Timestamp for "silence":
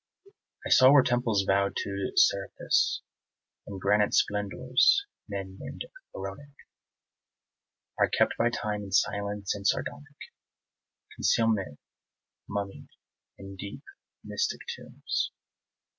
8.91-9.53